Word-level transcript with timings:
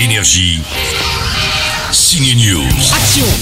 Énergie. 0.00 0.60
Signe 1.92 2.34
News. 2.38 2.62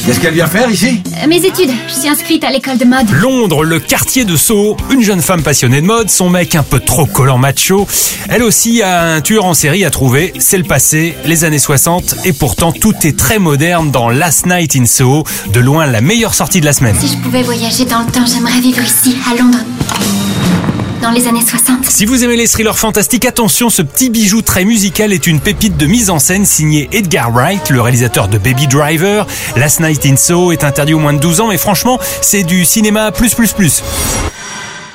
Qu'est-ce 0.04 0.18
qu'elle 0.18 0.34
vient 0.34 0.46
faire 0.48 0.68
ici 0.70 1.00
Euh, 1.22 1.26
Mes 1.28 1.36
études, 1.36 1.70
je 1.86 1.92
suis 2.00 2.08
inscrite 2.08 2.42
à 2.42 2.50
l'école 2.50 2.78
de 2.78 2.84
mode. 2.84 3.08
Londres, 3.10 3.62
le 3.62 3.78
quartier 3.78 4.24
de 4.24 4.36
Soho, 4.36 4.76
une 4.90 5.02
jeune 5.02 5.22
femme 5.22 5.42
passionnée 5.42 5.80
de 5.80 5.86
mode, 5.86 6.10
son 6.10 6.30
mec 6.30 6.54
un 6.54 6.62
peu 6.62 6.80
trop 6.80 7.06
collant 7.06 7.38
macho. 7.38 7.86
Elle 8.28 8.42
aussi 8.42 8.82
a 8.82 9.02
un 9.14 9.20
tueur 9.20 9.44
en 9.44 9.54
série 9.54 9.84
à 9.84 9.90
trouver, 9.90 10.32
c'est 10.38 10.58
le 10.58 10.64
passé, 10.64 11.14
les 11.26 11.44
années 11.44 11.58
60, 11.60 12.16
et 12.24 12.32
pourtant 12.32 12.72
tout 12.72 12.94
est 13.04 13.16
très 13.16 13.38
moderne 13.38 13.90
dans 13.90 14.08
Last 14.08 14.46
Night 14.46 14.74
in 14.76 14.86
Soho, 14.86 15.24
de 15.52 15.60
loin 15.60 15.86
la 15.86 16.00
meilleure 16.00 16.34
sortie 16.34 16.60
de 16.60 16.66
la 16.66 16.72
semaine. 16.72 16.96
Si 16.98 17.08
je 17.08 17.18
pouvais 17.18 17.42
voyager 17.42 17.84
dans 17.84 18.00
le 18.00 18.10
temps, 18.10 18.26
j'aimerais 18.26 18.60
vivre 18.60 18.82
ici, 18.82 19.16
à 19.30 19.40
Londres. 19.40 19.58
Les 21.14 21.26
années 21.26 21.40
60. 21.40 21.86
Si 21.88 22.04
vous 22.04 22.22
aimez 22.22 22.36
les 22.36 22.46
thrillers 22.46 22.78
fantastiques, 22.78 23.24
attention, 23.24 23.70
ce 23.70 23.80
petit 23.80 24.10
bijou 24.10 24.42
très 24.42 24.66
musical 24.66 25.12
est 25.12 25.26
une 25.26 25.40
pépite 25.40 25.76
de 25.78 25.86
mise 25.86 26.10
en 26.10 26.18
scène 26.18 26.44
signée 26.44 26.88
Edgar 26.92 27.32
Wright, 27.32 27.70
le 27.70 27.80
réalisateur 27.80 28.28
de 28.28 28.36
Baby 28.36 28.66
Driver. 28.66 29.26
Last 29.56 29.80
Night 29.80 30.04
in 30.04 30.16
Soho 30.16 30.52
est 30.52 30.64
interdit 30.64 30.92
aux 30.92 30.98
moins 30.98 31.14
de 31.14 31.18
12 31.18 31.40
ans, 31.40 31.48
mais 31.48 31.56
franchement, 31.56 31.98
c'est 32.20 32.42
du 32.42 32.66
cinéma 32.66 33.10
plus 33.10 33.34
plus 33.34 33.52
plus. 33.52 33.82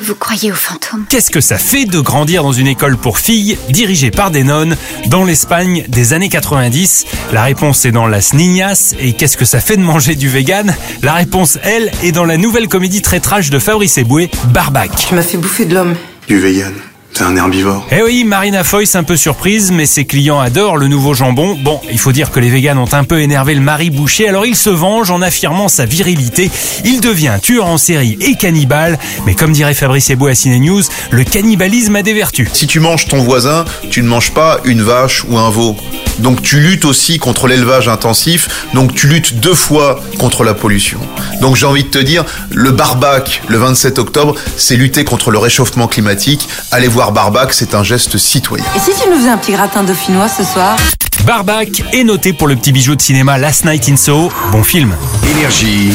Vous 0.05 0.15
croyez 0.15 0.51
aux 0.51 0.55
fantômes 0.55 1.05
Qu'est-ce 1.07 1.31
que 1.31 1.39
ça 1.39 1.57
fait 1.57 1.85
de 1.85 2.01
grandir 2.01 2.43
dans 2.43 2.51
une 2.51 2.67
école 2.67 2.97
pour 2.97 3.19
filles 3.19 3.57
dirigée 3.69 4.11
par 4.11 4.31
des 4.31 4.43
nonnes 4.43 4.75
dans 5.05 5.23
l'Espagne 5.23 5.85
des 5.87 6.11
années 6.11 6.27
90 6.27 7.05
La 7.31 7.43
réponse 7.43 7.85
est 7.85 7.91
dans 7.91 8.05
Las 8.05 8.33
Niñas. 8.33 8.95
Et 8.99 9.13
qu'est-ce 9.13 9.37
que 9.37 9.45
ça 9.45 9.61
fait 9.61 9.77
de 9.77 9.81
manger 9.81 10.15
du 10.15 10.27
vegan? 10.27 10.75
La 11.03 11.13
réponse, 11.13 11.57
elle, 11.63 11.89
est 12.03 12.11
dans 12.11 12.25
la 12.25 12.35
nouvelle 12.35 12.67
comédie 12.67 13.01
très 13.01 13.21
trash 13.21 13.49
de 13.49 13.59
Fabrice 13.59 13.97
Eboué, 13.97 14.29
Barbac. 14.49 14.91
Tu 15.07 15.15
m'as 15.15 15.21
fait 15.21 15.37
bouffer 15.37 15.63
de 15.63 15.73
l'homme. 15.73 15.95
Du 16.27 16.37
vegan. 16.37 16.73
C'est 17.15 17.23
un 17.23 17.35
herbivore. 17.35 17.85
Eh 17.91 18.01
oui, 18.01 18.23
Marina 18.23 18.63
Foïs 18.63 18.95
un 18.95 19.03
peu 19.03 19.15
surprise, 19.15 19.71
mais 19.71 19.85
ses 19.85 20.05
clients 20.05 20.39
adorent 20.39 20.77
le 20.77 20.87
nouveau 20.87 21.13
jambon. 21.13 21.55
Bon, 21.61 21.79
il 21.91 21.99
faut 21.99 22.11
dire 22.11 22.31
que 22.31 22.39
les 22.39 22.49
véganes 22.49 22.79
ont 22.79 22.91
un 22.91 23.03
peu 23.03 23.21
énervé 23.21 23.53
le 23.53 23.61
mari 23.61 23.91
boucher, 23.91 24.27
alors 24.27 24.47
il 24.47 24.55
se 24.55 24.71
venge 24.71 25.11
en 25.11 25.21
affirmant 25.21 25.67
sa 25.67 25.85
virilité. 25.85 26.49
Il 26.85 27.01
devient 27.01 27.37
tueur 27.41 27.67
en 27.67 27.77
série 27.77 28.17
et 28.19 28.35
cannibale, 28.35 28.97
mais 29.27 29.35
comme 29.35 29.51
dirait 29.51 29.75
Fabrice 29.75 30.09
Eboué 30.09 30.31
à 30.31 30.35
Ciné 30.35 30.59
News, 30.59 30.81
le 31.11 31.23
cannibalisme 31.23 31.95
a 31.95 32.01
des 32.01 32.13
vertus. 32.13 32.49
Si 32.51 32.65
tu 32.65 32.79
manges 32.79 33.07
ton 33.07 33.19
voisin, 33.19 33.65
tu 33.91 34.01
ne 34.01 34.07
manges 34.07 34.31
pas 34.31 34.59
une 34.65 34.81
vache 34.81 35.23
ou 35.25 35.37
un 35.37 35.51
veau. 35.51 35.77
Donc 36.19 36.41
tu 36.41 36.59
luttes 36.59 36.85
aussi 36.85 37.17
contre 37.19 37.47
l'élevage 37.47 37.87
intensif, 37.87 38.65
donc 38.73 38.93
tu 38.93 39.07
luttes 39.07 39.39
deux 39.39 39.53
fois 39.53 39.99
contre 40.19 40.43
la 40.43 40.53
pollution. 40.53 40.99
Donc 41.41 41.55
j'ai 41.55 41.65
envie 41.65 41.83
de 41.83 41.89
te 41.89 41.97
dire, 41.97 42.23
le 42.51 42.71
Barbac, 42.71 43.41
le 43.47 43.57
27 43.57 43.99
octobre, 43.99 44.35
c'est 44.57 44.75
lutter 44.75 45.03
contre 45.03 45.31
le 45.31 45.37
réchauffement 45.37 45.87
climatique. 45.87 46.47
Allez 46.71 46.87
voir 46.87 47.11
Barbac, 47.11 47.53
c'est 47.53 47.75
un 47.75 47.83
geste 47.83 48.17
citoyen. 48.17 48.65
Et 48.75 48.79
si 48.79 48.91
tu 49.01 49.09
nous 49.09 49.17
faisais 49.17 49.29
un 49.29 49.37
petit 49.37 49.53
gratin 49.53 49.83
dauphinois 49.83 50.29
ce 50.29 50.43
soir? 50.43 50.77
Barbac 51.25 51.83
est 51.93 52.03
noté 52.03 52.33
pour 52.33 52.47
le 52.47 52.55
petit 52.55 52.71
bijou 52.71 52.95
de 52.95 53.01
cinéma 53.01 53.37
Last 53.37 53.65
Night 53.65 53.87
in 53.89 53.95
Soho. 53.97 54.31
Bon 54.51 54.63
film. 54.63 54.93
Énergie. 55.37 55.91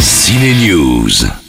Ciné 0.00 0.54
News. 0.54 1.45